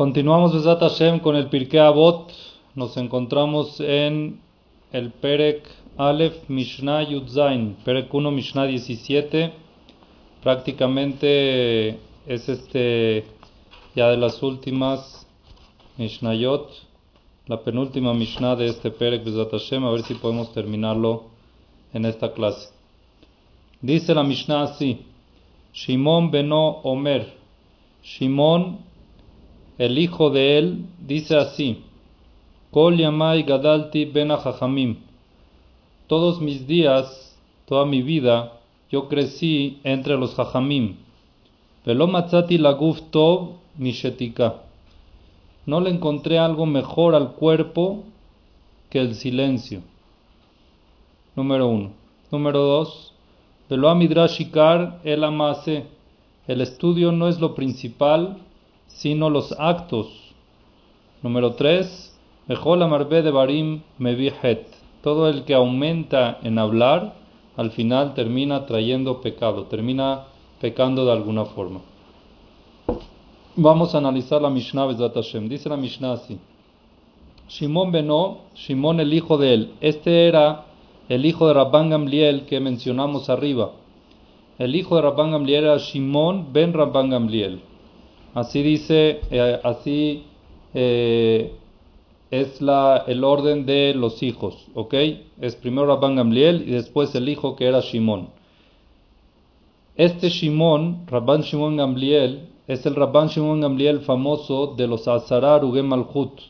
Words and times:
Continuamos 0.00 0.54
Besat 0.54 0.80
Hashem 0.80 1.20
con 1.20 1.36
el 1.36 1.50
Pirkei 1.50 1.78
Avot. 1.78 2.32
Nos 2.74 2.96
encontramos 2.96 3.80
en 3.80 4.40
el 4.92 5.10
Perek 5.10 5.68
Aleph 5.98 6.48
Mishnah 6.48 7.02
Yudzain, 7.02 7.76
Perek 7.84 8.08
1 8.14 8.30
Mishnah 8.30 8.64
17. 8.64 9.52
Prácticamente 10.42 11.98
es 12.26 12.48
este 12.48 13.26
ya 13.94 14.08
de 14.08 14.16
las 14.16 14.42
últimas 14.42 15.26
Mishnayot, 15.98 16.70
la 17.46 17.62
penúltima 17.62 18.14
Mishnah 18.14 18.56
de 18.56 18.68
este 18.68 18.90
Perek 18.90 19.22
Besat 19.22 19.50
Hashem. 19.50 19.84
A 19.84 19.90
ver 19.90 20.02
si 20.04 20.14
podemos 20.14 20.50
terminarlo 20.54 21.24
en 21.92 22.06
esta 22.06 22.32
clase. 22.32 22.70
Dice 23.82 24.14
la 24.14 24.22
Mishnah 24.22 24.62
así: 24.62 25.04
Shimon 25.74 26.30
Beno 26.30 26.80
Omer. 26.84 27.34
Shimon 28.02 28.88
el 29.80 29.98
hijo 29.98 30.28
de 30.28 30.58
él 30.58 30.84
dice 31.06 31.38
así: 31.38 31.82
Kol 32.70 32.98
yamai 32.98 33.44
gadalti 33.44 34.04
ben 34.04 34.30
Todos 36.06 36.38
mis 36.38 36.66
días, 36.66 37.34
toda 37.64 37.86
mi 37.86 38.02
vida, 38.02 38.52
yo 38.90 39.08
crecí 39.08 39.80
entre 39.82 40.18
los 40.18 40.34
jajamim. 40.34 40.96
Velo 41.86 42.06
matzati 42.06 42.58
laguf 42.58 43.00
tov 43.10 43.52
mishetika. 43.78 44.56
No 45.64 45.80
le 45.80 45.88
encontré 45.88 46.38
algo 46.38 46.66
mejor 46.66 47.14
al 47.14 47.32
cuerpo 47.32 48.04
que 48.90 49.00
el 49.00 49.14
silencio. 49.14 49.80
Número 51.34 51.68
uno. 51.68 51.92
Número 52.30 52.60
dos. 52.60 53.14
Velo 53.70 53.88
amidrashikar 53.88 55.00
el 55.04 55.24
amase. 55.24 55.86
El 56.46 56.60
estudio 56.60 57.12
no 57.12 57.28
es 57.28 57.40
lo 57.40 57.54
principal, 57.54 58.42
sino 58.94 59.30
los 59.30 59.52
actos. 59.58 60.08
Número 61.22 61.54
3. 61.54 62.18
Mejol 62.46 62.82
amarbe 62.82 63.22
de 63.22 63.30
barim 63.30 63.82
mevihet. 63.98 64.66
Todo 65.02 65.28
el 65.28 65.44
que 65.44 65.54
aumenta 65.54 66.38
en 66.42 66.58
hablar, 66.58 67.14
al 67.56 67.70
final 67.70 68.14
termina 68.14 68.66
trayendo 68.66 69.20
pecado, 69.20 69.64
termina 69.64 70.24
pecando 70.60 71.04
de 71.04 71.12
alguna 71.12 71.44
forma. 71.44 71.80
Vamos 73.56 73.94
a 73.94 73.98
analizar 73.98 74.40
la 74.40 74.50
Mishnah 74.50 74.86
Bezat 74.86 75.14
Hashem. 75.14 75.48
Dice 75.48 75.68
la 75.68 75.76
Mishnah 75.76 76.12
así. 76.12 76.38
Shimon 77.48 77.90
Beno, 77.90 78.38
Shimon 78.54 79.00
el 79.00 79.12
hijo 79.12 79.36
de 79.36 79.54
él. 79.54 79.72
Este 79.80 80.28
era 80.28 80.66
el 81.08 81.26
hijo 81.26 81.48
de 81.48 81.54
Rabban 81.54 81.90
Gamliel 81.90 82.46
que 82.46 82.60
mencionamos 82.60 83.28
arriba. 83.28 83.72
El 84.58 84.76
hijo 84.76 84.96
de 84.96 85.02
Rabban 85.02 85.32
Gamliel 85.32 85.64
era 85.64 85.76
Shimon 85.78 86.52
ben 86.52 86.72
Rabban 86.72 87.10
Gamliel. 87.10 87.60
Así 88.34 88.62
dice, 88.62 89.20
eh, 89.30 89.60
así 89.64 90.24
eh, 90.72 91.52
es 92.30 92.60
la, 92.60 93.04
el 93.08 93.24
orden 93.24 93.66
de 93.66 93.92
los 93.94 94.22
hijos, 94.22 94.68
¿ok? 94.74 94.94
Es 95.40 95.56
primero 95.56 95.86
Rabban 95.86 96.16
Gamliel 96.16 96.68
y 96.68 96.72
después 96.72 97.14
el 97.14 97.28
hijo 97.28 97.56
que 97.56 97.66
era 97.66 97.80
Shimón. 97.80 98.28
Este 99.96 100.28
Shimón, 100.28 101.06
Rabban 101.08 101.42
Shimón 101.42 101.76
Gamliel, 101.76 102.48
es 102.68 102.86
el 102.86 102.94
Rabban 102.94 103.28
Shimón 103.28 103.62
Gamliel 103.62 104.00
famoso 104.00 104.74
de 104.76 104.86
los 104.86 105.08
Azarar 105.08 105.64
Malhut, 105.64 106.40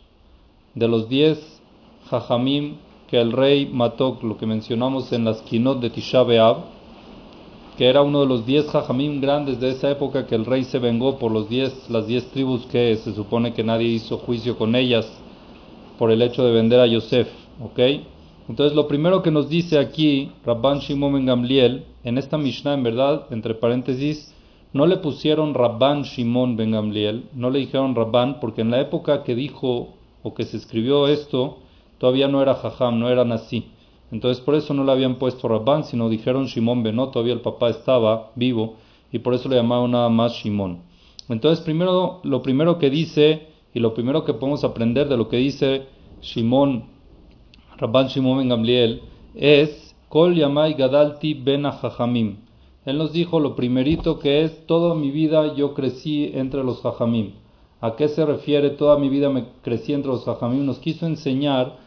de 0.75 0.86
los 0.86 1.08
diez 1.08 1.62
Jajamim 2.11 2.77
que 3.08 3.20
el 3.20 3.33
rey 3.33 3.67
mató, 3.67 4.19
lo 4.23 4.36
que 4.36 4.47
mencionamos 4.47 5.12
en 5.12 5.25
las 5.25 5.41
Kinot 5.42 5.81
de 5.81 5.91
Tisha 5.91 6.23
B'Av 6.23 6.80
que 7.81 7.89
era 7.89 8.03
uno 8.03 8.20
de 8.20 8.27
los 8.27 8.45
diez 8.45 8.69
jajamim 8.69 9.23
grandes 9.23 9.59
de 9.59 9.70
esa 9.70 9.91
época 9.91 10.27
que 10.27 10.34
el 10.34 10.45
rey 10.45 10.64
se 10.64 10.78
vengó 10.78 11.19
por 11.19 11.33
los 11.33 11.48
diez, 11.48 11.89
las 11.89 12.06
diez 12.06 12.31
tribus 12.31 12.67
que 12.67 12.95
se 12.97 13.14
supone 13.14 13.55
que 13.55 13.64
nadie 13.64 13.89
hizo 13.89 14.19
juicio 14.19 14.59
con 14.59 14.75
ellas 14.75 15.11
por 15.98 16.11
el 16.11 16.20
hecho 16.20 16.45
de 16.45 16.53
vender 16.53 16.78
a 16.78 16.86
Yosef, 16.86 17.27
¿ok? 17.58 17.78
Entonces 18.51 18.77
lo 18.77 18.86
primero 18.86 19.23
que 19.23 19.31
nos 19.31 19.48
dice 19.48 19.78
aquí 19.78 20.30
Rabban 20.45 20.80
Shimon 20.80 21.14
ben 21.14 21.24
Gamliel, 21.24 21.86
en 22.05 22.19
esta 22.19 22.36
Mishnah 22.36 22.74
en 22.74 22.83
verdad, 22.83 23.29
entre 23.30 23.55
paréntesis, 23.55 24.30
no 24.74 24.85
le 24.85 24.98
pusieron 24.98 25.55
Rabban 25.55 26.02
Shimon 26.02 26.57
ben 26.57 26.73
Gamliel, 26.73 27.30
no 27.33 27.48
le 27.48 27.61
dijeron 27.61 27.95
Rabban, 27.95 28.40
porque 28.40 28.61
en 28.61 28.73
la 28.73 28.83
época 28.83 29.23
que 29.23 29.35
dijo 29.35 29.95
o 30.23 30.35
que 30.35 30.45
se 30.45 30.58
escribió 30.58 31.08
esto, 31.08 31.61
todavía 31.96 32.29
no 32.29 32.42
era 32.42 32.57
jajam, 32.57 33.01
no 33.01 33.08
era 33.08 33.24
nací. 33.24 33.64
Entonces 34.10 34.42
por 34.42 34.54
eso 34.54 34.74
no 34.74 34.84
le 34.84 34.92
habían 34.92 35.16
puesto 35.16 35.48
Rabban, 35.48 35.84
sino 35.84 36.08
dijeron 36.08 36.46
Shimon 36.46 36.82
Benó, 36.82 37.08
todavía 37.10 37.32
el 37.32 37.40
papá 37.40 37.70
estaba 37.70 38.30
vivo 38.34 38.74
y 39.12 39.20
por 39.20 39.34
eso 39.34 39.48
le 39.48 39.56
llamaban 39.56 39.92
nada 39.92 40.08
más 40.08 40.32
Shimon. 40.34 40.80
Entonces 41.28 41.64
primero, 41.64 42.20
lo 42.24 42.42
primero 42.42 42.78
que 42.78 42.90
dice 42.90 43.48
y 43.72 43.78
lo 43.78 43.94
primero 43.94 44.24
que 44.24 44.34
podemos 44.34 44.64
aprender 44.64 45.08
de 45.08 45.16
lo 45.16 45.28
que 45.28 45.36
dice 45.36 45.86
Shimon, 46.20 46.84
Rabban 47.76 48.08
Shimon 48.08 48.38
Ben 48.38 48.48
Gamliel, 48.48 49.02
es 49.34 49.94
Kol 50.08 50.34
Yamai 50.34 50.74
Gadalti 50.74 51.34
Ben. 51.34 51.64
Él 52.84 52.98
nos 52.98 53.12
dijo 53.12 53.38
lo 53.38 53.54
primerito 53.54 54.18
que 54.18 54.42
es, 54.42 54.66
toda 54.66 54.94
mi 54.94 55.10
vida 55.10 55.54
yo 55.54 55.74
crecí 55.74 56.32
entre 56.34 56.64
los 56.64 56.80
Jajamim. 56.80 57.34
¿A 57.80 57.94
qué 57.94 58.08
se 58.08 58.27
refiere 58.27 58.70
toda 58.70 58.98
mi 58.98 59.08
vida 59.08 59.30
me 59.30 59.44
crecí 59.62 59.92
entre 59.92 60.10
los 60.10 60.24
Jajamim? 60.24 60.66
Nos 60.66 60.80
quiso 60.80 61.06
enseñar 61.06 61.78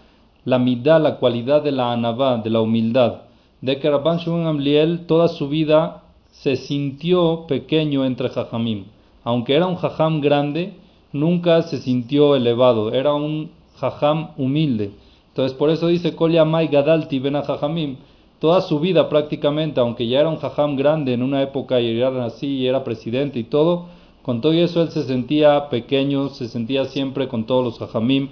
la 0.45 0.59
midá, 0.59 0.99
la 0.99 1.17
cualidad 1.17 1.61
de 1.63 1.71
la 1.71 1.91
anabá, 1.91 2.37
de 2.37 2.49
la 2.49 2.61
humildad, 2.61 3.21
de 3.61 3.79
que 3.79 3.89
Rabban 3.89 4.17
Shimon 4.17 4.43
Gamliel 4.43 5.05
toda 5.05 5.27
su 5.27 5.47
vida 5.47 6.03
se 6.31 6.55
sintió 6.55 7.45
pequeño 7.47 8.05
entre 8.05 8.29
jajamim. 8.29 8.85
Aunque 9.23 9.55
era 9.55 9.67
un 9.67 9.75
jajam 9.75 10.19
grande, 10.19 10.73
nunca 11.13 11.61
se 11.61 11.77
sintió 11.77 12.35
elevado, 12.35 12.91
era 12.91 13.13
un 13.13 13.51
jajam 13.77 14.31
humilde. 14.37 14.91
Entonces 15.29 15.57
por 15.57 15.69
eso 15.69 15.87
dice 15.87 16.13
Mai 16.45 16.67
Gadalti 16.67 17.19
Ben 17.19 17.41
Jajamim, 17.41 17.95
toda 18.39 18.61
su 18.61 18.79
vida 18.79 19.07
prácticamente, 19.07 19.79
aunque 19.79 20.07
ya 20.07 20.19
era 20.19 20.29
un 20.29 20.37
jajam 20.37 20.75
grande 20.75 21.13
en 21.13 21.23
una 21.23 21.41
época 21.41 21.79
y 21.79 21.97
era 21.97 22.25
así 22.25 22.47
y 22.47 22.67
era 22.67 22.83
presidente 22.83 23.39
y 23.39 23.45
todo, 23.45 23.85
con 24.21 24.41
todo 24.41 24.51
eso 24.53 24.81
él 24.81 24.89
se 24.89 25.03
sentía 25.03 25.69
pequeño, 25.69 26.29
se 26.29 26.47
sentía 26.49 26.85
siempre 26.85 27.27
con 27.27 27.45
todos 27.45 27.63
los 27.63 27.79
jajamim, 27.79 28.29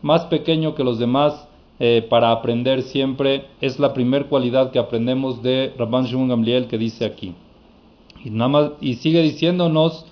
más 0.00 0.26
pequeño 0.26 0.74
que 0.74 0.84
los 0.84 0.98
demás, 0.98 1.47
eh, 1.80 2.06
para 2.08 2.32
aprender 2.32 2.82
siempre 2.82 3.46
es 3.60 3.78
la 3.78 3.94
primera 3.94 4.28
cualidad 4.28 4.70
que 4.70 4.78
aprendemos 4.78 5.42
de 5.42 5.72
Rabban 5.78 6.04
Shimon 6.06 6.28
Gamliel 6.28 6.66
que 6.66 6.78
dice 6.78 7.04
aquí. 7.04 7.34
Y, 8.24 8.30
nada 8.30 8.72
y 8.80 8.94
sigue 8.94 9.22
diciéndonos, 9.22 10.06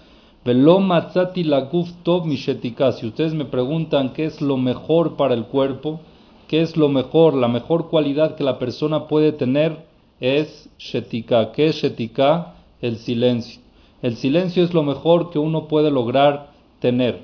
Velo 0.46 0.78
matzati 0.78 1.42
laguf 1.42 1.90
tov 2.04 2.24
mishetika. 2.24 2.92
Si 2.92 3.04
ustedes 3.04 3.34
me 3.34 3.46
preguntan 3.46 4.12
qué 4.12 4.26
es 4.26 4.40
lo 4.40 4.56
mejor 4.56 5.16
para 5.16 5.34
el 5.34 5.46
cuerpo, 5.46 5.98
qué 6.46 6.60
es 6.60 6.76
lo 6.76 6.88
mejor, 6.88 7.34
la 7.34 7.48
mejor 7.48 7.88
cualidad 7.88 8.36
que 8.36 8.44
la 8.44 8.60
persona 8.60 9.08
puede 9.08 9.32
tener 9.32 9.84
es 10.20 10.70
shetika. 10.78 11.50
¿Qué 11.50 11.66
es 11.66 11.82
shetika? 11.82 12.54
El 12.80 12.98
silencio. 12.98 13.60
El 14.02 14.14
silencio 14.14 14.62
es 14.62 14.72
lo 14.72 14.84
mejor 14.84 15.30
que 15.30 15.40
uno 15.40 15.66
puede 15.66 15.90
lograr 15.90 16.52
tener. 16.78 17.22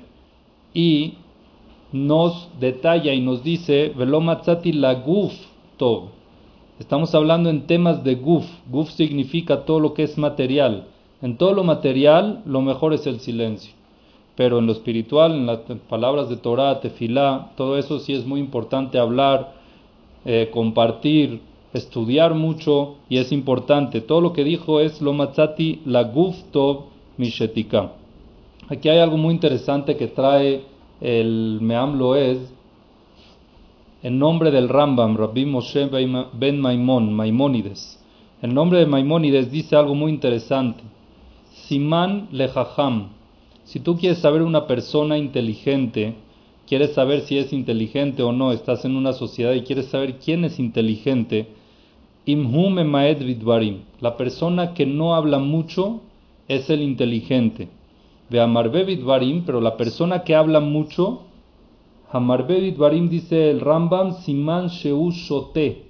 Y 0.73 1.13
nos 1.93 2.49
detalla 2.59 3.13
y 3.13 3.21
nos 3.21 3.43
dice, 3.43 3.93
Velomatzati 3.95 4.73
la 4.73 4.95
guf 4.95 5.31
tov. 5.77 6.09
Estamos 6.79 7.13
hablando 7.13 7.49
en 7.49 7.67
temas 7.67 8.03
de 8.03 8.15
guf. 8.15 8.45
Guf 8.67 8.89
significa 8.89 9.63
todo 9.63 9.79
lo 9.79 9.93
que 9.93 10.03
es 10.03 10.17
material. 10.17 10.87
En 11.21 11.37
todo 11.37 11.53
lo 11.53 11.63
material, 11.63 12.41
lo 12.45 12.61
mejor 12.61 12.93
es 12.93 13.05
el 13.05 13.19
silencio. 13.19 13.73
Pero 14.35 14.57
en 14.57 14.65
lo 14.65 14.71
espiritual, 14.71 15.33
en 15.33 15.45
las 15.45 15.59
palabras 15.87 16.27
de 16.29 16.37
Torah, 16.37 16.79
tefilá, 16.81 17.51
todo 17.55 17.77
eso 17.77 17.99
sí 17.99 18.13
es 18.13 18.25
muy 18.25 18.39
importante 18.39 18.97
hablar, 18.97 19.53
eh, 20.25 20.49
compartir, 20.51 21.41
estudiar 21.73 22.33
mucho 22.33 22.95
y 23.07 23.19
es 23.19 23.31
importante. 23.31 24.01
Todo 24.01 24.19
lo 24.19 24.33
que 24.33 24.43
dijo 24.43 24.79
es 24.79 24.99
lo 24.99 25.13
matzati 25.13 25.81
la 25.85 26.03
guf 26.03 26.35
tov. 26.51 26.85
Aquí 28.69 28.89
hay 28.89 28.97
algo 28.97 29.17
muy 29.17 29.35
interesante 29.35 29.95
que 29.95 30.07
trae 30.07 30.63
el 31.03 31.59
Meam 31.59 31.99
es 32.15 32.53
en 34.03 34.19
nombre 34.19 34.51
del 34.51 34.69
Rambam, 34.69 35.17
Rabbi 35.17 35.45
Moshe 35.45 35.89
ben 36.33 36.59
Maimon, 36.61 37.13
Maimónides. 37.13 38.01
El 38.41 38.53
nombre 38.53 38.79
de 38.79 38.85
Maimónides 38.85 39.51
dice 39.51 39.75
algo 39.75 39.95
muy 39.95 40.11
interesante. 40.11 40.81
Simán 41.51 42.29
lejaham. 42.31 43.09
Si 43.65 43.81
tú 43.81 43.97
quieres 43.97 44.19
saber 44.19 44.43
una 44.43 44.65
persona 44.65 45.17
inteligente, 45.17 46.15
quieres 46.67 46.93
saber 46.93 47.21
si 47.21 47.37
es 47.37 47.51
inteligente 47.51 48.23
o 48.23 48.31
no, 48.31 48.53
estás 48.53 48.85
en 48.85 48.95
una 48.95 49.11
sociedad 49.11 49.53
y 49.53 49.63
quieres 49.63 49.87
saber 49.87 50.19
quién 50.19 50.45
es 50.45 50.57
inteligente, 50.57 51.47
imhum 52.25 52.81
maed 52.81 53.19
vidvarim. 53.19 53.81
La 53.99 54.15
persona 54.15 54.73
que 54.73 54.85
no 54.85 55.15
habla 55.15 55.39
mucho 55.39 56.01
es 56.47 56.69
el 56.69 56.81
inteligente. 56.81 57.67
De 58.29 58.39
Amarbevit 58.39 59.03
Varim, 59.03 59.43
pero 59.45 59.61
la 59.61 59.77
persona 59.77 60.23
que 60.23 60.35
habla 60.35 60.59
mucho, 60.59 61.23
Amarbevit 62.11 62.77
Varim 62.77 63.09
dice 63.09 63.51
el 63.51 63.59
Rambam, 63.59 64.13
Siman 64.21 64.67
Sheu 64.67 65.11
Shote, 65.11 65.85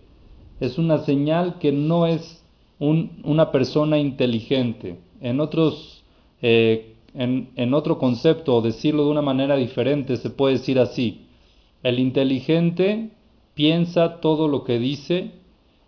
es 0.60 0.78
una 0.78 1.00
señal 1.00 1.60
que 1.60 1.72
no 1.72 2.06
es 2.06 2.44
una 2.80 3.52
persona 3.52 3.98
inteligente. 3.98 5.00
En 5.22 5.40
otros, 5.40 6.04
eh, 6.42 6.96
en 7.14 7.74
otro 7.74 7.98
concepto 7.98 8.56
o 8.56 8.62
decirlo 8.62 9.06
de 9.06 9.12
una 9.12 9.22
manera 9.22 9.56
diferente, 9.56 10.18
se 10.18 10.30
puede 10.30 10.54
decir 10.54 10.80
así. 10.80 11.26
El 11.82 12.00
inteligente 12.00 13.12
piensa 13.54 14.20
todo 14.22 14.48
lo 14.48 14.64
que 14.64 14.80
dice 14.80 15.32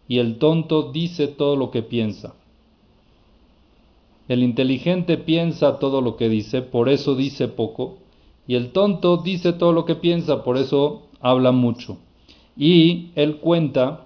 y 0.08 0.20
el 0.20 0.38
tonto 0.38 0.92
dice 0.92 1.28
todo 1.28 1.56
lo 1.56 1.72
que 1.72 1.82
piensa. 1.82 2.36
El 4.28 4.42
inteligente 4.42 5.18
piensa 5.18 5.78
todo 5.78 6.02
lo 6.02 6.16
que 6.18 6.30
dice, 6.30 6.64
por 6.64 6.90
eso 6.90 7.16
dice 7.16 7.48
poco, 7.48 7.98
y 8.48 8.56
el 8.56 8.72
tonto 8.72 9.18
dice 9.18 9.54
todo 9.54 9.72
lo 9.72 9.86
que 9.86 9.96
piensa, 9.96 10.44
por 10.44 10.58
eso 10.58 11.04
habla 11.22 11.52
mucho. 11.52 11.98
Y 12.58 13.12
él 13.16 13.38
cuenta, 13.38 14.06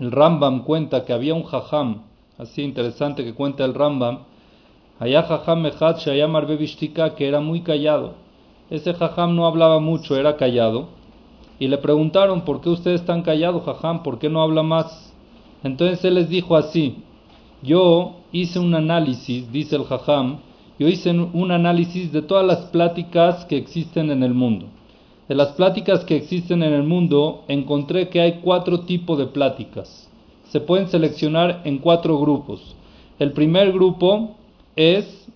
el 0.00 0.12
Rambam 0.12 0.64
cuenta 0.64 1.04
que 1.04 1.12
había 1.12 1.34
un 1.34 1.44
jajam, 1.44 2.02
así 2.38 2.62
interesante 2.62 3.24
que 3.24 3.34
cuenta 3.34 3.64
el 3.64 3.74
Rambam, 3.74 4.20
allá 4.98 5.24
jajam 5.24 5.60
mejad 5.60 5.98
shayam 5.98 6.34
que 7.16 7.28
era 7.28 7.40
muy 7.40 7.60
callado. 7.60 8.14
Ese 8.70 8.94
jajam 8.94 9.36
no 9.36 9.46
hablaba 9.46 9.78
mucho, 9.78 10.16
era 10.16 10.36
callado. 10.36 10.88
Y 11.58 11.68
le 11.68 11.78
preguntaron, 11.78 12.42
¿por 12.46 12.60
qué 12.60 12.70
usted 12.70 12.92
es 12.92 13.04
tan 13.04 13.22
callado, 13.22 13.60
jajam? 13.60 14.02
¿Por 14.02 14.18
qué 14.18 14.28
no 14.30 14.42
habla 14.42 14.62
más? 14.62 15.14
Entonces 15.62 16.04
él 16.04 16.14
les 16.14 16.28
dijo 16.28 16.56
así, 16.56 17.02
yo 17.64 18.16
hice 18.30 18.58
un 18.58 18.74
análisis, 18.74 19.50
dice 19.50 19.76
el 19.76 19.84
jajam, 19.84 20.38
yo 20.78 20.86
hice 20.86 21.10
un 21.10 21.50
análisis 21.50 22.12
de 22.12 22.22
todas 22.22 22.46
las 22.46 22.66
pláticas 22.66 23.44
que 23.46 23.56
existen 23.56 24.10
en 24.10 24.22
el 24.22 24.34
mundo. 24.34 24.66
De 25.28 25.34
las 25.34 25.52
pláticas 25.52 26.04
que 26.04 26.16
existen 26.16 26.62
en 26.62 26.74
el 26.74 26.82
mundo, 26.82 27.44
encontré 27.48 28.10
que 28.10 28.20
hay 28.20 28.40
cuatro 28.42 28.80
tipos 28.80 29.16
de 29.18 29.26
pláticas. 29.26 30.10
Se 30.50 30.60
pueden 30.60 30.88
seleccionar 30.88 31.62
en 31.64 31.78
cuatro 31.78 32.18
grupos. 32.18 32.76
El 33.18 33.32
primer 33.32 33.72
grupo 33.72 34.36
es 34.76 35.26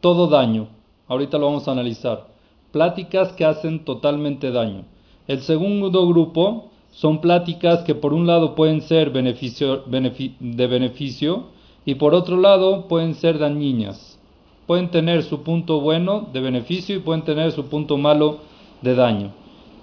todo 0.00 0.26
daño. 0.26 0.68
Ahorita 1.08 1.38
lo 1.38 1.46
vamos 1.46 1.66
a 1.66 1.72
analizar. 1.72 2.26
Pláticas 2.70 3.32
que 3.32 3.46
hacen 3.46 3.84
totalmente 3.84 4.50
daño. 4.50 4.84
El 5.26 5.40
segundo 5.40 6.06
grupo 6.06 6.71
son 6.92 7.22
pláticas 7.22 7.80
que 7.84 7.94
por 7.94 8.12
un 8.12 8.26
lado 8.26 8.54
pueden 8.54 8.82
ser 8.82 9.10
beneficio, 9.10 9.82
de 9.86 10.66
beneficio 10.66 11.44
y 11.86 11.94
por 11.94 12.14
otro 12.14 12.36
lado 12.36 12.86
pueden 12.86 13.14
ser 13.14 13.38
dañinas. 13.38 14.20
Pueden 14.66 14.90
tener 14.90 15.22
su 15.22 15.42
punto 15.42 15.80
bueno 15.80 16.28
de 16.32 16.40
beneficio 16.40 16.94
y 16.94 17.00
pueden 17.00 17.22
tener 17.22 17.50
su 17.52 17.64
punto 17.64 17.96
malo 17.96 18.40
de 18.82 18.94
daño. 18.94 19.32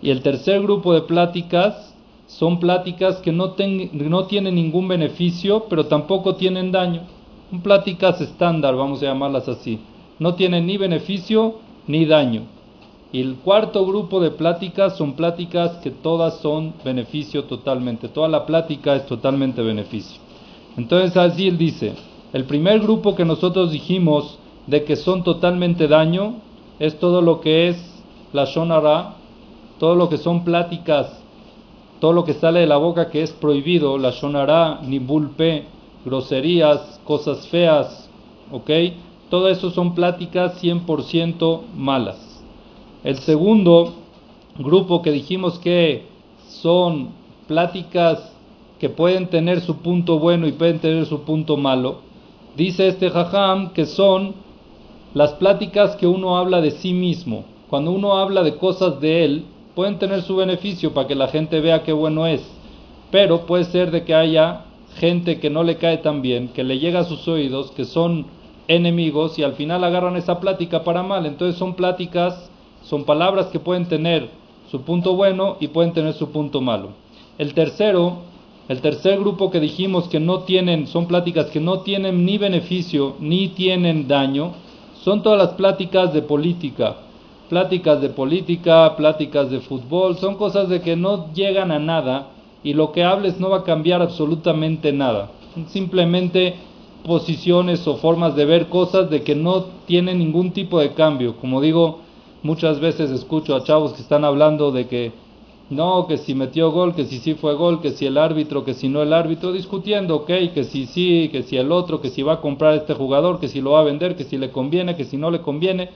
Y 0.02 0.12
el 0.12 0.22
tercer 0.22 0.62
grupo 0.62 0.94
de 0.94 1.02
pláticas 1.02 1.96
son 2.28 2.60
pláticas 2.60 3.18
que 3.18 3.32
no, 3.32 3.56
no 3.92 4.26
tienen 4.26 4.56
ningún 4.56 4.88
beneficio, 4.88 5.66
pero 5.68 5.88
tampoco 5.88 6.36
tienen 6.36 6.72
daño. 6.72 7.02
Son 7.50 7.62
pláticas 7.62 8.22
estándar, 8.22 8.76
vamos 8.76 9.02
a 9.02 9.08
llamarlas 9.08 9.50
así. 9.50 9.80
No 10.20 10.36
tienen 10.36 10.68
ni 10.68 10.78
beneficio 10.78 11.56
ni 11.88 12.06
daño. 12.06 12.44
Y 13.12 13.22
el 13.22 13.38
cuarto 13.38 13.86
grupo 13.88 14.20
de 14.20 14.30
pláticas 14.30 14.96
son 14.98 15.14
pláticas 15.14 15.78
que 15.78 15.90
todas 15.90 16.40
son 16.42 16.76
beneficio 16.84 17.46
totalmente. 17.46 18.08
Toda 18.08 18.28
la 18.28 18.46
plática 18.46 18.96
es 18.96 19.08
totalmente 19.08 19.64
beneficio. 19.64 20.22
Entonces 20.78 21.18
así 21.18 21.48
él 21.48 21.58
dice, 21.58 21.96
el 22.34 22.46
primer 22.46 22.80
grupo 22.82 23.16
que 23.16 23.26
nosotros 23.26 23.72
dijimos 23.72 24.38
de 24.68 24.84
que 24.84 24.96
son 24.96 25.24
totalmente 25.24 25.88
daño 25.88 26.36
es 26.78 27.00
todo 27.00 27.22
lo 27.24 27.42
que 27.42 27.70
es 27.70 28.04
la 28.32 28.46
shonara, 28.46 29.16
todo 29.80 29.96
lo 29.96 30.08
que 30.10 30.18
son 30.18 30.44
pláticas, 30.44 31.20
todo 32.00 32.14
lo 32.14 32.24
que 32.24 32.34
sale 32.34 32.60
de 32.60 32.68
la 32.68 32.78
boca 32.78 33.10
que 33.10 33.24
es 33.24 33.32
prohibido, 33.32 33.98
la 33.98 34.12
shonara, 34.12 34.82
nibulpe, 34.84 35.66
groserías, 36.06 37.02
cosas 37.04 37.48
feas, 37.48 38.10
¿ok? 38.52 38.70
Todo 39.32 39.50
eso 39.50 39.72
son 39.72 39.96
pláticas 39.96 40.64
100% 40.64 41.62
malas. 41.76 42.29
El 43.02 43.18
segundo 43.20 43.94
grupo 44.58 45.02
que 45.02 45.12
dijimos 45.12 45.58
que 45.60 46.04
son 46.50 47.12
pláticas 47.48 48.36
que 48.78 48.90
pueden 48.90 49.28
tener 49.28 49.62
su 49.62 49.78
punto 49.78 50.20
bueno 50.20 50.48
y 50.48 50.52
pueden 50.52 50.80
tener 50.80 51.06
su 51.06 51.22
punto 51.22 51.56
malo, 51.56 52.00
dice 52.58 52.90
este 52.90 53.10
jajam 53.10 53.72
que 53.72 53.86
son 53.86 54.36
las 55.14 55.32
pláticas 55.34 55.96
que 55.96 56.08
uno 56.08 56.38
habla 56.38 56.60
de 56.60 56.72
sí 56.72 56.92
mismo. 56.92 57.46
Cuando 57.70 57.92
uno 57.92 58.18
habla 58.18 58.44
de 58.44 58.58
cosas 58.58 59.00
de 59.00 59.24
él, 59.24 59.46
pueden 59.76 59.98
tener 59.98 60.22
su 60.22 60.36
beneficio 60.36 60.94
para 60.94 61.08
que 61.08 61.16
la 61.16 61.30
gente 61.30 61.62
vea 61.62 61.84
qué 61.84 61.94
bueno 61.94 62.28
es, 62.28 62.46
pero 63.12 63.46
puede 63.46 63.64
ser 63.64 63.92
de 63.92 64.04
que 64.04 64.14
haya 64.14 64.66
gente 64.98 65.40
que 65.40 65.50
no 65.50 65.64
le 65.64 65.78
cae 65.78 66.00
tan 66.00 66.22
bien, 66.22 66.50
que 66.50 66.66
le 66.66 66.80
llega 66.80 67.00
a 67.00 67.06
sus 67.06 67.26
oídos, 67.30 67.72
que 67.72 67.86
son 67.86 68.26
enemigos 68.68 69.40
y 69.40 69.44
al 69.44 69.54
final 69.54 69.86
agarran 69.86 70.18
esa 70.18 70.42
plática 70.42 70.84
para 70.84 71.02
mal. 71.02 71.26
Entonces 71.26 71.58
son 71.58 71.76
pláticas 71.76 72.50
son 72.90 73.04
palabras 73.04 73.48
que 73.48 73.60
pueden 73.60 73.86
tener 73.86 74.30
su 74.72 74.82
punto 74.82 75.16
bueno 75.16 75.58
y 75.60 75.68
pueden 75.68 75.94
tener 75.94 76.14
su 76.14 76.32
punto 76.32 76.60
malo. 76.60 76.90
El 77.38 77.54
tercero, 77.54 78.24
el 78.68 78.82
tercer 78.82 79.20
grupo 79.20 79.52
que 79.52 79.60
dijimos 79.60 80.08
que 80.08 80.20
no 80.20 80.40
tienen, 80.40 80.88
son 80.88 81.06
pláticas 81.06 81.52
que 81.52 81.60
no 81.60 81.82
tienen 81.82 82.26
ni 82.26 82.40
beneficio 82.40 83.16
ni 83.20 83.50
tienen 83.50 84.08
daño, 84.08 84.54
son 85.04 85.22
todas 85.22 85.38
las 85.38 85.50
pláticas 85.50 86.14
de 86.14 86.24
política. 86.24 86.98
Pláticas 87.48 88.02
de 88.02 88.10
política, 88.10 88.96
pláticas 88.96 89.52
de 89.52 89.60
fútbol, 89.60 90.18
son 90.18 90.36
cosas 90.36 90.68
de 90.68 90.82
que 90.82 90.96
no 90.96 91.32
llegan 91.34 91.72
a 91.72 91.78
nada 91.78 92.30
y 92.64 92.74
lo 92.74 92.92
que 92.92 93.04
hables 93.04 93.40
no 93.40 93.52
va 93.52 93.58
a 93.58 93.64
cambiar 93.64 94.02
absolutamente 94.02 94.92
nada. 94.94 95.30
Simplemente 95.68 96.56
posiciones 97.06 97.88
o 97.88 97.98
formas 97.98 98.36
de 98.36 98.46
ver 98.46 98.68
cosas 98.68 99.12
de 99.12 99.22
que 99.22 99.36
no 99.36 99.66
tienen 99.86 100.18
ningún 100.18 100.52
tipo 100.52 100.80
de 100.80 100.94
cambio. 100.94 101.38
Como 101.38 101.62
digo, 101.62 102.09
Muchas 102.42 102.80
veces 102.80 103.12
escucho 103.12 103.56
a 103.56 103.64
chavos 103.64 103.94
que 103.94 104.02
están 104.02 104.24
hablando 104.24 104.72
de 104.72 104.88
que 104.88 105.12
no, 105.70 106.08
que 106.08 106.18
si 106.18 106.34
metió 106.34 106.72
gol, 106.72 106.96
que 106.96 107.06
si 107.06 107.20
sí 107.20 107.36
fue 107.36 107.54
gol, 107.54 107.82
que 107.82 107.92
si 107.92 108.06
el 108.06 108.18
árbitro, 108.18 108.64
que 108.64 108.74
si 108.74 108.90
no 108.90 109.02
el 109.04 109.14
árbitro, 109.14 109.52
discutiendo, 109.52 110.16
ok, 110.16 110.32
que 110.54 110.64
si 110.64 110.88
sí, 110.88 111.30
que 111.32 111.44
si 111.44 111.58
el 111.58 111.72
otro, 111.72 112.02
que 112.02 112.10
si 112.10 112.24
va 112.24 112.34
a 112.34 112.42
comprar 112.42 112.74
este 112.74 112.94
jugador, 112.94 113.40
que 113.40 113.48
si 113.48 113.62
lo 113.62 113.72
va 113.72 113.82
a 113.82 113.84
vender, 113.84 114.16
que 114.16 114.24
si 114.24 114.38
le 114.38 114.52
conviene, 114.52 114.96
que 114.96 115.04
si 115.04 115.18
no 115.18 115.30
le 115.30 115.42
conviene. 115.42 115.90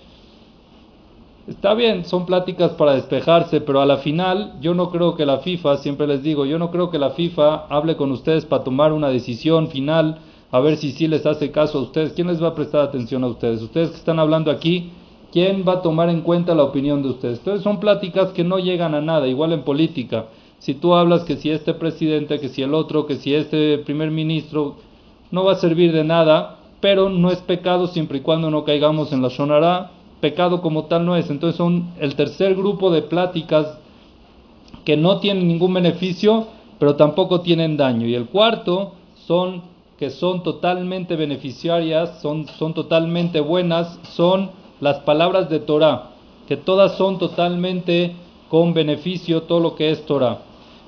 Está 1.47 1.73
bien, 1.73 2.05
son 2.05 2.25
pláticas 2.25 2.71
para 2.73 2.93
despejarse, 2.93 3.61
pero 3.61 3.81
a 3.81 3.85
la 3.85 3.97
final 3.97 4.53
yo 4.61 4.73
no 4.73 4.91
creo 4.91 5.15
que 5.15 5.25
la 5.25 5.39
FIFA, 5.39 5.77
siempre 5.77 6.07
les 6.07 6.23
digo, 6.23 6.45
yo 6.45 6.59
no 6.59 6.69
creo 6.69 6.89
que 6.89 6.99
la 6.99 7.09
FIFA 7.11 7.65
hable 7.67 7.95
con 7.95 8.11
ustedes 8.11 8.45
para 8.45 8.63
tomar 8.63 8.93
una 8.93 9.09
decisión 9.09 9.69
final, 9.69 10.19
a 10.51 10.59
ver 10.59 10.77
si 10.77 10.91
sí 10.91 11.07
les 11.07 11.25
hace 11.25 11.51
caso 11.51 11.79
a 11.79 11.81
ustedes. 11.81 12.13
¿Quién 12.13 12.27
les 12.27 12.41
va 12.41 12.49
a 12.49 12.55
prestar 12.55 12.81
atención 12.81 13.23
a 13.23 13.27
ustedes? 13.27 13.61
Ustedes 13.61 13.89
que 13.89 13.97
están 13.97 14.19
hablando 14.19 14.51
aquí, 14.51 14.91
¿Quién 15.33 15.65
va 15.67 15.73
a 15.73 15.81
tomar 15.81 16.09
en 16.09 16.21
cuenta 16.21 16.53
la 16.53 16.63
opinión 16.63 17.01
de 17.01 17.09
ustedes? 17.09 17.39
Entonces 17.39 17.63
son 17.63 17.79
pláticas 17.79 18.29
que 18.33 18.43
no 18.43 18.59
llegan 18.59 18.93
a 18.93 19.01
nada, 19.01 19.27
igual 19.27 19.51
en 19.51 19.63
política. 19.63 20.27
Si 20.59 20.75
tú 20.75 20.93
hablas 20.93 21.23
que 21.23 21.37
si 21.37 21.49
este 21.49 21.73
presidente, 21.73 22.39
que 22.39 22.49
si 22.49 22.61
el 22.61 22.75
otro, 22.75 23.07
que 23.07 23.15
si 23.15 23.33
este 23.33 23.79
primer 23.79 24.11
ministro, 24.11 24.75
no 25.31 25.43
va 25.43 25.53
a 25.53 25.55
servir 25.55 25.91
de 25.91 26.03
nada, 26.03 26.59
pero 26.81 27.09
no 27.09 27.31
es 27.31 27.39
pecado 27.39 27.87
siempre 27.87 28.19
y 28.19 28.21
cuando 28.21 28.51
no 28.51 28.63
caigamos 28.63 29.11
en 29.11 29.23
la 29.23 29.29
shonara. 29.29 29.89
Pecado 30.21 30.61
como 30.61 30.85
tal 30.85 31.03
no 31.03 31.15
es. 31.15 31.27
Entonces 31.31 31.57
son 31.57 31.93
el 31.99 32.13
tercer 32.13 32.53
grupo 32.53 32.91
de 32.91 33.01
pláticas 33.01 33.79
que 34.85 34.97
no 34.97 35.19
tienen 35.19 35.47
ningún 35.47 35.73
beneficio, 35.73 36.45
pero 36.77 36.95
tampoco 36.95 37.41
tienen 37.41 37.75
daño. 37.75 38.05
Y 38.05 38.13
el 38.13 38.27
cuarto 38.27 38.93
son 39.25 39.63
que 39.97 40.11
son 40.11 40.43
totalmente 40.43 41.15
beneficiarias, 41.15 42.21
son, 42.21 42.45
son 42.47 42.75
totalmente 42.75 43.39
buenas, 43.39 43.99
son 44.03 44.51
las 44.83 44.99
palabras 44.99 45.49
de 45.49 45.61
Torah, 45.61 46.09
que 46.45 46.57
todas 46.57 46.97
son 46.97 47.17
totalmente 47.17 48.17
con 48.49 48.73
beneficio, 48.73 49.43
todo 49.43 49.61
lo 49.61 49.75
que 49.75 49.91
es 49.91 50.05
Torah. 50.05 50.39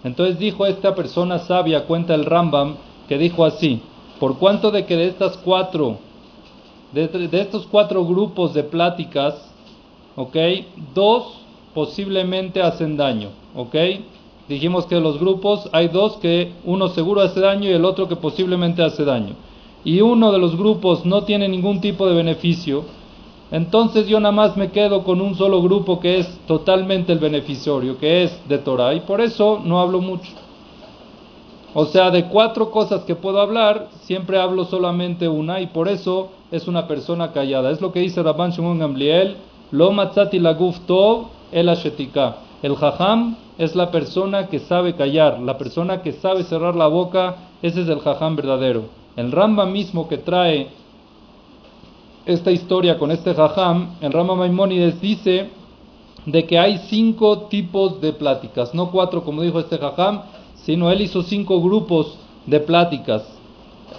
Entonces 0.04 0.38
dijo 0.38 0.66
esta 0.66 0.94
persona 0.94 1.40
sabia, 1.40 1.86
cuenta 1.86 2.14
el 2.14 2.25
Rambam, 2.25 2.75
que 3.08 3.18
dijo 3.18 3.46
así, 3.46 3.80
por 4.20 4.38
cuanto 4.38 4.70
de 4.70 4.86
que 4.86 4.98
de 4.98 5.08
estas 5.08 5.38
cuatro, 5.38 5.98
de, 6.92 7.08
de 7.08 7.40
estos 7.40 7.68
cuatro 7.68 8.06
grupos 8.06 8.54
de 8.54 8.64
pláticas, 8.64 9.34
ok, 10.18 10.36
dos 10.94 11.40
posiblemente 11.74 12.62
hacen 12.62 12.98
daño, 12.98 13.30
ok, 13.56 13.75
dijimos 14.50 14.88
que 14.88 14.96
de 14.96 15.02
los 15.02 15.18
grupos 15.22 15.70
hay 15.72 15.88
dos 15.88 16.18
que 16.18 16.52
uno 16.66 16.90
seguro 16.90 17.22
hace 17.22 17.40
daño 17.40 17.70
y 17.70 17.74
el 17.74 17.86
otro 17.86 18.10
que 18.10 18.18
posiblemente 18.18 18.84
hace 18.84 19.06
daño. 19.06 19.36
Y 19.86 20.02
uno 20.02 20.34
de 20.34 20.40
los 20.40 20.58
grupos 20.58 21.06
no 21.06 21.24
tiene 21.24 21.48
ningún 21.48 21.80
tipo 21.80 22.08
de 22.08 22.16
beneficio, 22.16 22.84
entonces 23.52 24.08
yo 24.08 24.20
nada 24.20 24.32
más 24.32 24.58
me 24.58 24.72
quedo 24.72 25.04
con 25.04 25.22
un 25.22 25.36
solo 25.36 25.62
grupo 25.62 26.00
que 26.00 26.20
es 26.20 26.40
totalmente 26.48 27.14
el 27.14 27.20
beneficiario, 27.20 27.98
que 27.98 28.24
es 28.24 28.48
de 28.48 28.58
Torah, 28.58 28.94
y 28.94 29.02
por 29.02 29.22
eso 29.22 29.62
no 29.64 29.80
hablo 29.80 30.02
mucho. 30.02 30.32
O 31.74 31.86
sea, 31.86 32.10
de 32.10 32.25
cuatro 32.25 32.72
cosas 32.72 33.04
que 33.04 33.16
puedo 33.16 33.42
hablar, 33.42 33.90
siempre 34.04 34.40
hablo 34.40 34.64
solamente 34.66 35.28
una, 35.28 35.60
y 35.60 35.68
por 35.68 35.90
eso 35.90 36.30
es 36.50 36.68
una 36.68 36.88
persona 36.88 37.34
callada. 37.34 37.70
Es 37.70 37.82
lo 37.82 37.92
que 37.92 38.00
dice 38.00 38.24
Rabban 38.24 38.52
Shimon 38.52 38.80
Gamliel, 38.80 39.36
lo 39.72 39.92
matzati 39.92 40.40
la 40.40 40.58
tov 40.88 41.28
el 41.52 41.70
ashetika. 41.70 42.38
El 42.62 42.75
jajam 42.75 43.36
es 43.58 43.75
la 43.75 43.92
persona 43.92 44.48
que 44.48 44.60
sabe 44.60 44.96
callar, 44.96 45.40
la 45.40 45.58
persona 45.58 46.02
que 46.02 46.14
sabe 46.14 46.44
cerrar 46.44 46.75
la 46.75 46.88
boca, 46.88 47.36
ese 47.62 47.82
es 47.82 47.90
el 47.90 48.00
jajam 48.00 48.36
verdadero. 48.36 48.86
El 49.16 49.32
Ramba 49.32 49.66
mismo 49.66 50.08
que 50.08 50.18
trae 50.18 50.70
esta 52.25 52.51
historia 52.51 52.98
con 52.98 53.12
este 53.12 53.34
jajam, 53.34 53.96
el 54.01 54.12
Rama 54.12 54.36
Maimónides 54.36 55.00
dice 55.00 55.50
de 56.25 56.46
que 56.46 56.58
hay 56.58 56.79
cinco 56.89 57.44
tipos 57.50 58.01
de 58.01 58.13
pláticas, 58.13 58.74
no 58.74 58.89
cuatro 58.89 59.24
como 59.24 59.44
dijo 59.44 59.60
este 59.60 59.77
jajam, 59.77 60.22
sino 60.55 60.89
él 60.89 61.01
hizo 61.01 61.22
cinco 61.22 61.62
grupos 61.62 62.17
de 62.48 62.60
pláticas. 62.60 63.24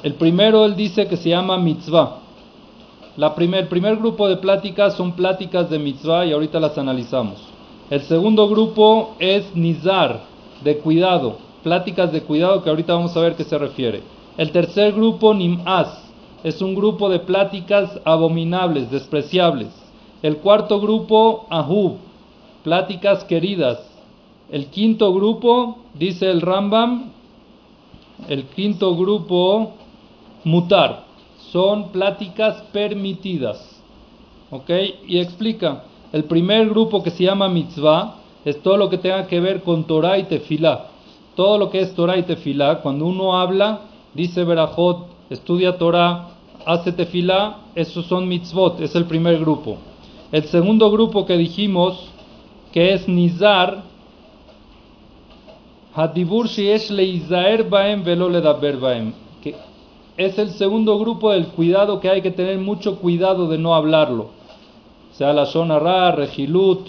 El 0.03 0.15
primero 0.15 0.65
él 0.65 0.75
dice 0.75 1.07
que 1.07 1.17
se 1.17 1.31
llama 1.31 1.57
mitzvah. 1.57 2.19
La 3.17 3.35
primer, 3.35 3.61
el 3.63 3.69
primer 3.69 3.97
grupo 3.97 4.29
de 4.29 4.37
pláticas 4.37 4.95
son 4.95 5.13
pláticas 5.13 5.71
de 5.71 5.79
mitzvah 5.79 6.27
y 6.27 6.33
ahorita 6.33 6.59
las 6.59 6.77
analizamos. 6.77 7.41
El 7.89 8.03
segundo 8.03 8.49
grupo 8.49 9.15
es 9.21 9.55
nizar, 9.55 10.23
de 10.65 10.79
cuidado, 10.79 11.39
pláticas 11.63 12.11
de 12.13 12.23
cuidado 12.23 12.63
que 12.63 12.71
ahorita 12.71 12.95
vamos 12.95 13.17
a 13.17 13.21
ver 13.21 13.37
qué 13.37 13.45
se 13.45 13.57
refiere. 13.57 14.03
El 14.37 14.51
tercer 14.51 14.93
grupo, 14.93 15.33
nim'as, 15.33 16.06
es 16.47 16.63
un 16.63 16.77
grupo 16.77 17.09
de 17.09 17.19
pláticas 17.19 18.01
abominables, 18.05 18.89
despreciables. 18.89 19.67
El 20.23 20.37
cuarto 20.37 20.81
grupo, 20.81 21.45
ahub, 21.51 21.97
pláticas 22.63 23.25
queridas. 23.25 23.81
El 24.49 24.67
quinto 24.67 25.13
grupo, 25.13 25.79
dice 25.95 26.31
el 26.31 26.41
Rambam, 26.41 27.11
el 28.29 28.45
quinto 28.45 28.95
grupo, 28.95 29.73
mutar, 30.45 31.07
son 31.51 31.89
pláticas 31.89 32.63
permitidas. 32.73 33.83
¿Ok? 34.53 34.71
Y 35.09 35.19
explica, 35.19 35.83
el 36.13 36.27
primer 36.27 36.69
grupo 36.69 37.03
que 37.03 37.11
se 37.11 37.25
llama 37.25 37.49
mitzvah 37.49 38.19
es 38.45 38.63
todo 38.63 38.77
lo 38.77 38.89
que 38.89 38.99
tenga 38.99 39.27
que 39.27 39.41
ver 39.41 39.65
con 39.65 39.83
Torah 39.83 40.17
y 40.17 40.23
Tefilá. 40.23 40.91
Todo 41.35 41.59
lo 41.59 41.71
que 41.71 41.81
es 41.81 41.93
Torah 41.97 42.17
y 42.17 42.23
Tefilá, 42.23 42.83
cuando 42.83 43.05
uno 43.05 43.37
habla, 43.37 43.81
dice 44.15 44.45
Berajot, 44.45 45.09
estudia 45.29 45.77
Torah, 45.77 46.36
hace 46.67 46.91
Tefilá, 46.93 47.59
esos 47.77 48.07
son 48.07 48.29
mitzvot, 48.29 48.81
es 48.81 48.95
el 48.97 49.05
primer 49.05 49.39
grupo. 49.39 49.79
El 50.33 50.43
segundo 50.45 50.91
grupo 50.91 51.25
que 51.25 51.37
dijimos, 51.37 52.11
que 52.73 52.93
es 52.93 53.09
Nizar, 53.09 53.85
Hadibur 55.95 56.49
Baem 57.71 58.03
Baem, 58.05 59.13
que 59.41 59.55
es 60.17 60.39
el 60.39 60.51
segundo 60.51 60.99
grupo 60.99 61.31
del 61.31 61.47
cuidado 61.47 62.01
que 62.01 62.11
hay 62.11 62.21
que 62.21 62.33
tener 62.33 62.59
mucho 62.59 62.99
cuidado 62.99 63.47
de 63.47 63.59
no 63.59 63.75
hablarlo. 63.75 64.31
Sea, 65.13 65.33
la 65.33 65.45
Shonara, 65.45 66.13
Regilut, 66.13 66.89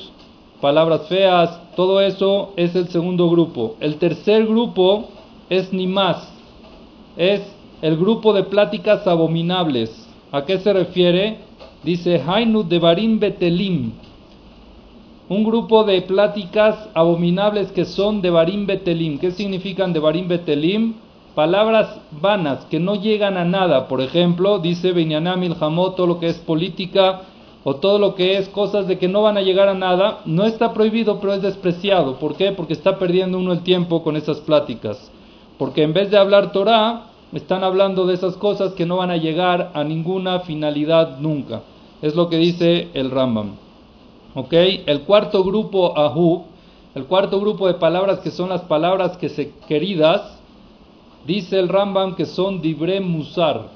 palabras 0.60 1.08
feas, 1.08 1.62
todo 1.76 2.02
eso 2.02 2.52
es 2.58 2.76
el 2.76 2.88
segundo 2.88 3.30
grupo. 3.30 3.76
El 3.80 3.98
tercer 3.98 4.48
grupo 4.48 5.10
es 5.50 5.72
ni 5.72 5.86
más, 5.86 6.34
es 7.16 7.57
el 7.82 7.98
grupo 7.98 8.34
de 8.34 8.44
pláticas 8.44 9.06
abominables. 9.08 10.08
¿A 10.32 10.46
qué 10.46 10.60
se 10.60 10.74
refiere? 10.74 11.38
Dice 11.84 12.22
Hainu 12.26 12.64
Devarim 12.64 13.20
Betelim, 13.20 13.94
un 15.30 15.44
grupo 15.44 15.84
de 15.84 16.02
pláticas 16.04 16.90
abominables 16.94 17.72
que 17.74 17.84
son 17.84 18.22
de 18.22 18.30
Barim 18.30 18.66
Betelim. 18.66 19.20
¿Qué 19.20 19.32
significan 19.32 19.92
de 19.92 20.00
Barim 20.00 20.28
Betelim? 20.28 20.96
Palabras 21.36 22.00
vanas 22.12 22.66
que 22.66 22.80
no 22.80 22.96
llegan 22.96 23.36
a 23.36 23.44
nada. 23.44 23.90
Por 23.90 24.02
ejemplo, 24.02 24.60
dice 24.60 24.94
Benyanam 24.94 25.42
Milhamot, 25.42 25.98
todo 25.98 26.08
lo 26.08 26.20
que 26.20 26.28
es 26.28 26.38
política 26.38 27.24
o 27.66 27.76
todo 27.76 28.00
lo 28.00 28.16
que 28.16 28.38
es 28.38 28.48
cosas 28.48 28.88
de 28.88 28.98
que 28.98 29.10
no 29.10 29.22
van 29.22 29.38
a 29.38 29.42
llegar 29.42 29.68
a 29.68 29.74
nada, 29.74 30.22
no 30.26 30.46
está 30.46 30.74
prohibido, 30.74 31.20
pero 31.20 31.34
es 31.34 31.42
despreciado. 31.42 32.18
¿Por 32.18 32.38
qué? 32.38 32.54
Porque 32.54 32.74
está 32.74 32.98
perdiendo 32.98 33.38
uno 33.38 33.52
el 33.52 33.64
tiempo 33.64 34.04
con 34.04 34.16
esas 34.16 34.40
pláticas. 34.40 35.12
Porque 35.58 35.84
en 35.84 35.92
vez 35.92 36.10
de 36.10 36.18
hablar 36.18 36.54
Torah, 36.54 37.07
están 37.34 37.64
hablando 37.64 38.06
de 38.06 38.14
esas 38.14 38.38
cosas 38.38 38.74
que 38.74 38.86
no 38.86 38.98
van 38.98 39.12
a 39.12 39.18
llegar 39.18 39.72
a 39.74 39.84
ninguna 39.84 40.42
finalidad 40.42 41.20
nunca. 41.20 41.62
Es 42.02 42.16
lo 42.16 42.30
que 42.30 42.38
dice 42.38 42.90
el 42.94 43.12
Rambam. 43.12 43.56
¿Ok? 44.36 44.54
El 44.86 45.02
cuarto 45.02 45.44
grupo, 45.44 45.98
Ahub, 45.98 46.44
el 46.96 47.06
cuarto 47.06 47.40
grupo 47.40 47.68
de 47.68 47.74
palabras 47.74 48.20
que 48.20 48.32
son 48.32 48.50
las 48.50 48.62
palabras 48.62 49.18
que 49.18 49.30
se 49.30 49.52
queridas, 49.68 50.40
dice 51.26 51.60
el 51.60 51.70
Rambam 51.70 52.16
que 52.16 52.26
son 52.26 52.62
dibre 52.62 53.00
musar. 53.02 53.68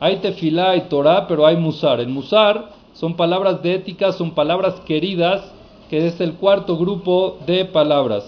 Hay 0.00 0.16
tefilá 0.16 0.76
y 0.76 0.82
Torah, 0.88 1.26
pero 1.28 1.46
hay 1.46 1.56
musar. 1.56 2.00
El 2.00 2.08
musar 2.08 2.70
son 2.94 3.14
palabras 3.14 3.62
de 3.62 3.74
ética, 3.74 4.12
son 4.12 4.30
palabras 4.30 4.80
queridas, 4.86 5.52
que 5.90 6.06
es 6.06 6.20
el 6.20 6.34
cuarto 6.34 6.78
grupo 6.78 7.38
de 7.46 7.66
palabras. 7.66 8.24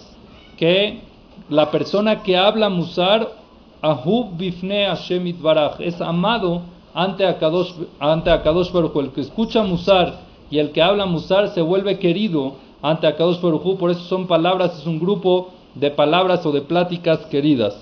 Que 0.59 1.01
la 1.49 1.71
persona 1.71 2.23
que 2.23 2.37
habla 2.37 2.69
musar, 2.69 3.42
Ahub 3.83 4.37
bifne 4.37 4.87
Hashem 4.87 5.35
es 5.81 6.01
amado 6.01 6.63
ante 6.95 7.27
Akadosh, 7.27 7.73
ante 7.99 8.31
Akadosh 8.31 8.71
Baruch 8.71 8.97
El 8.97 9.11
que 9.11 9.23
escucha 9.23 9.63
musar 9.63 10.21
y 10.51 10.59
el 10.59 10.71
que 10.71 10.83
habla 10.83 11.07
Musar 11.07 11.49
se 11.49 11.63
vuelve 11.63 11.99
querido 11.99 12.55
ante 12.83 13.07
Akadosh 13.07 13.41
Baruj 13.41 13.79
por 13.79 13.91
eso 13.91 14.03
son 14.03 14.27
palabras, 14.27 14.79
es 14.79 14.87
un 14.87 14.99
grupo 14.99 15.51
de 15.75 15.91
palabras 15.91 16.45
o 16.45 16.53
de 16.53 16.61
pláticas 16.61 17.21
queridas. 17.27 17.77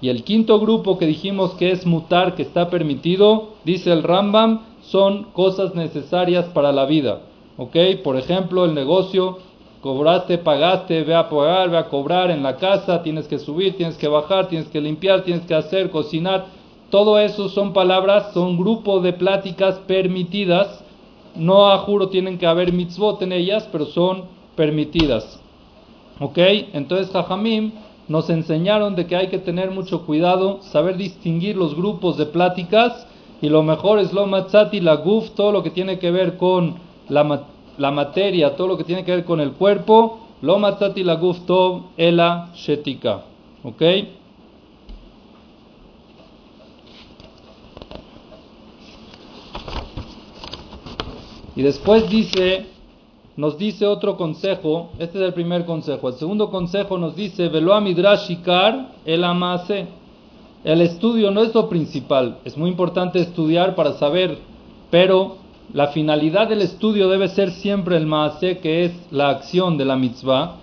Y 0.00 0.08
el 0.08 0.24
quinto 0.24 0.58
grupo 0.58 0.98
que 0.98 1.06
dijimos 1.06 1.52
que 1.54 1.70
es 1.70 1.86
mutar, 1.86 2.34
que 2.34 2.42
está 2.42 2.68
permitido, 2.68 3.50
dice 3.64 3.92
el 3.92 4.02
Rambam, 4.02 4.60
son 4.82 5.24
cosas 5.32 5.74
necesarias 5.74 6.46
para 6.46 6.72
la 6.72 6.84
vida. 6.86 7.20
¿Ok? 7.56 7.76
Por 8.02 8.16
ejemplo, 8.16 8.64
el 8.64 8.74
negocio, 8.74 9.38
cobraste, 9.80 10.38
pagaste, 10.38 11.02
ve 11.02 11.14
a 11.14 11.28
pagar, 11.28 11.70
ve 11.70 11.78
a 11.78 11.88
cobrar 11.88 12.30
en 12.30 12.42
la 12.42 12.56
casa, 12.56 13.02
tienes 13.02 13.26
que 13.26 13.38
subir, 13.38 13.76
tienes 13.76 13.96
que 13.96 14.08
bajar, 14.08 14.48
tienes 14.48 14.68
que 14.68 14.80
limpiar, 14.80 15.22
tienes 15.22 15.46
que 15.46 15.54
hacer, 15.54 15.90
cocinar. 15.90 16.46
Todo 16.90 17.18
eso 17.18 17.48
son 17.48 17.72
palabras, 17.72 18.32
son 18.34 18.56
grupos 18.56 19.02
de 19.02 19.12
pláticas 19.12 19.78
permitidas 19.86 20.84
no 21.34 21.70
a 21.70 21.78
juro 21.78 22.08
tienen 22.08 22.38
que 22.38 22.46
haber 22.46 22.72
mitzvot 22.72 23.22
en 23.22 23.32
ellas, 23.32 23.68
pero 23.70 23.86
son 23.86 24.24
permitidas. 24.56 25.40
¿Ok? 26.18 26.38
Entonces, 26.72 27.10
Jajamim 27.12 27.72
nos 28.08 28.28
enseñaron 28.30 28.96
de 28.96 29.06
que 29.06 29.16
hay 29.16 29.28
que 29.28 29.38
tener 29.38 29.70
mucho 29.70 30.04
cuidado, 30.04 30.60
saber 30.62 30.96
distinguir 30.96 31.56
los 31.56 31.74
grupos 31.74 32.16
de 32.16 32.26
pláticas 32.26 33.06
y 33.40 33.48
lo 33.48 33.62
mejor 33.62 34.00
es 34.00 34.12
lo 34.12 34.26
matzati, 34.26 34.80
la 34.80 34.96
guf, 34.96 35.30
todo 35.30 35.52
lo 35.52 35.62
que 35.62 35.70
tiene 35.70 35.98
que 35.98 36.10
ver 36.10 36.36
con 36.36 36.74
la, 37.08 37.44
la 37.80 37.90
materia, 37.90 38.54
todo 38.56 38.68
lo 38.68 38.76
que 38.76 38.84
tiene 38.84 39.04
que 39.04 39.10
ver 39.10 39.24
con 39.24 39.40
el 39.40 39.52
cuerpo, 39.52 40.20
lo 40.42 40.58
matzati, 40.58 41.02
la 41.02 41.14
guf, 41.14 41.46
tov, 41.46 41.84
ela, 41.96 42.50
shetika. 42.54 43.22
¿Ok? 43.64 43.82
Y 51.56 51.62
después 51.62 52.08
dice, 52.10 52.66
nos 53.38 53.56
dice 53.56 53.86
otro 53.86 54.18
consejo, 54.18 54.90
este 54.98 55.18
es 55.18 55.24
el 55.24 55.32
primer 55.32 55.64
consejo. 55.64 56.10
El 56.10 56.14
segundo 56.16 56.50
consejo 56.50 56.98
nos 56.98 57.16
dice, 57.16 57.48
Veloa 57.48 57.80
Midrashikar 57.80 58.92
el 59.06 59.24
amase. 59.24 59.86
El 60.64 60.82
estudio 60.82 61.30
no 61.30 61.42
es 61.42 61.54
lo 61.54 61.70
principal, 61.70 62.40
es 62.44 62.58
muy 62.58 62.68
importante 62.68 63.20
estudiar 63.20 63.74
para 63.74 63.94
saber, 63.94 64.36
pero 64.90 65.39
la 65.72 65.88
finalidad 65.88 66.48
del 66.48 66.62
estudio 66.62 67.08
debe 67.08 67.28
ser 67.28 67.52
siempre 67.52 67.96
el 67.96 68.04
maase, 68.04 68.58
que 68.58 68.84
es 68.84 68.92
la 69.12 69.28
acción 69.28 69.78
de 69.78 69.84
la 69.84 69.94
mitzvah. 69.94 70.56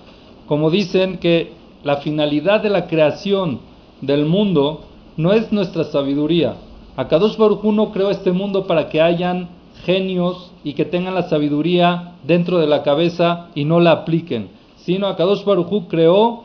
Como 0.48 0.70
dicen 0.70 1.18
que 1.18 1.54
la 1.84 1.98
finalidad 1.98 2.62
de 2.62 2.70
la 2.70 2.88
creación 2.88 3.62
del 4.02 4.26
mundo 4.26 4.82
no 5.16 5.32
es 5.32 5.52
nuestra 5.54 5.86
sabiduría. 5.86 6.56
Akadosh 6.98 7.38
Baruj 7.38 7.64
no 7.66 7.92
creó 7.92 8.10
este 8.10 8.34
mundo 8.34 8.68
para 8.68 8.90
que 8.90 9.02
hayan 9.02 9.48
genios 9.86 10.52
y 10.66 10.74
que 10.74 10.84
tengan 10.84 11.16
la 11.16 11.30
sabiduría 11.30 12.16
dentro 12.24 12.58
de 12.58 12.68
la 12.68 12.84
cabeza 12.84 13.48
y 13.56 13.64
no 13.64 13.80
la 13.80 13.92
apliquen, 13.92 14.50
sino 14.76 15.08
Akadosh 15.08 15.46
Baruj 15.46 15.88
creó 15.88 16.44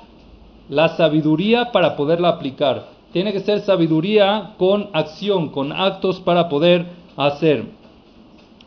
la 0.68 0.90
sabiduría 0.90 1.72
para 1.72 1.96
poderla 1.96 2.28
aplicar. 2.28 2.86
Tiene 3.12 3.32
que 3.32 3.40
ser 3.40 3.60
sabiduría 3.60 4.54
con 4.56 4.88
acción, 4.92 5.48
con 5.48 5.72
actos 5.72 6.20
para 6.20 6.48
poder 6.48 6.86
hacer. 7.16 7.81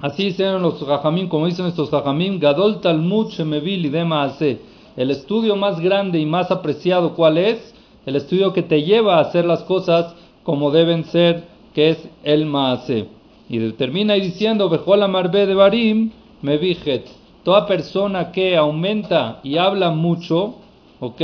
Así 0.06 0.26
dicen 0.26 0.62
los 0.62 0.84
jajamim, 0.84 1.28
como 1.28 1.48
dicen 1.48 1.66
estos 1.66 1.90
jajamim, 1.90 2.38
Gadol 2.38 2.80
Talmud 2.80 3.32
Shemevil 3.32 3.88
y 3.88 4.60
El 4.96 5.10
estudio 5.10 5.56
más 5.56 5.80
grande 5.80 6.20
y 6.20 6.28
más 6.28 6.52
apreciado, 6.52 7.16
¿cuál 7.16 7.40
es? 7.40 7.74
El 8.06 8.16
estudio 8.16 8.54
que 8.54 8.62
te 8.62 8.84
lleva 8.84 9.18
a 9.18 9.22
hacer 9.22 9.46
las 9.46 9.64
cosas 9.64 10.14
como 10.44 10.70
deben 10.70 11.06
ser, 11.06 11.46
que 11.74 11.90
es 11.90 12.08
el 12.24 12.46
Maase. 12.46 13.08
Y 13.50 13.58
termina 13.72 14.14
diciendo, 14.14 14.70
Bejola 14.70 15.08
Marbe 15.08 15.48
de 15.48 15.56
Barim, 15.56 16.12
me 16.44 16.60
vijet. 16.60 17.08
Toda 17.44 17.66
persona 17.66 18.32
que 18.32 18.56
aumenta 18.56 19.40
y 19.42 19.58
habla 19.58 19.90
mucho, 19.90 20.58
¿ok? 21.00 21.22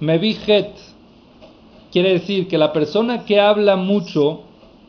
Me 0.00 0.18
vijet. 0.18 0.72
Quiere 1.92 2.14
decir 2.14 2.48
que 2.48 2.58
la 2.58 2.72
persona 2.72 3.24
que 3.24 3.38
habla 3.38 3.76
mucho, 3.76 4.40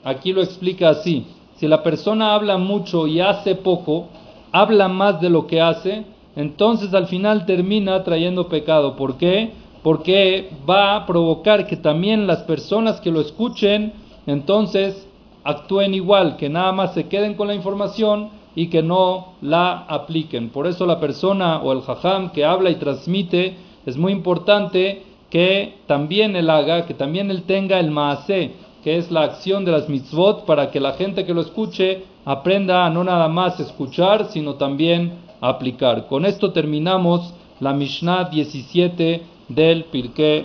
aquí 0.04 0.34
lo 0.34 0.42
explica 0.42 0.90
así, 0.90 1.28
si 1.56 1.68
la 1.68 1.84
persona 1.84 2.34
habla 2.34 2.58
mucho 2.58 3.08
y 3.08 3.22
hace 3.22 3.56
poco, 3.56 4.08
habla 4.52 4.88
más 4.88 5.22
de 5.22 5.30
lo 5.30 5.48
que 5.48 5.62
hace, 5.62 6.06
entonces 6.36 6.94
al 6.94 7.08
final 7.08 7.46
termina 7.46 8.04
trayendo 8.04 8.50
pecado. 8.50 8.96
¿Por 8.96 9.18
qué? 9.18 9.52
Porque 9.84 10.50
va 10.70 10.96
a 10.96 11.06
provocar 11.06 11.68
que 11.68 11.78
también 11.78 12.28
las 12.28 12.44
personas 12.44 13.00
que 13.00 13.12
lo 13.12 13.22
escuchen, 13.22 13.94
entonces 14.28 15.08
actúen 15.44 15.94
igual, 15.94 16.38
que 16.38 16.50
nada 16.50 16.72
más 16.72 16.94
se 16.94 17.08
queden 17.08 17.36
con 17.36 17.48
la 17.48 17.56
información 17.56 18.30
y 18.56 18.68
que 18.68 18.82
no 18.82 19.34
la 19.42 19.86
apliquen. 19.88 20.50
Por 20.50 20.68
eso 20.68 20.86
la 20.86 21.00
persona 21.00 21.62
o 21.62 21.72
el 21.72 21.82
jajam 21.82 22.32
que 22.32 22.44
habla 22.44 22.72
y 22.72 22.76
transmite 22.76 23.56
es 23.86 23.98
muy 23.98 24.12
importante 24.12 25.04
que 25.30 25.76
también 25.86 26.36
él 26.36 26.50
haga, 26.50 26.86
que 26.86 26.94
también 26.94 27.30
él 27.30 27.44
tenga 27.44 27.80
el 27.80 27.92
maase, 27.92 28.54
que 28.86 28.98
es 28.98 29.10
la 29.10 29.24
acción 29.24 29.66
de 29.66 29.72
las 29.72 29.90
mitzvot, 29.90 30.46
para 30.46 30.70
que 30.70 30.80
la 30.80 30.94
gente 30.94 31.26
que 31.26 31.34
lo 31.34 31.42
escuche 31.42 32.04
aprenda 32.24 32.86
a 32.86 32.92
no 32.92 33.04
nada 33.04 33.28
más 33.28 33.60
escuchar, 33.60 34.28
sino 34.30 34.58
también 34.58 35.14
aplicar. 35.42 36.06
Con 36.06 36.24
esto 36.24 36.52
terminamos 36.52 37.34
la 37.60 37.74
Mishnah 37.74 38.26
17 38.26 39.24
del 39.50 39.86
Pirkei 39.86 40.44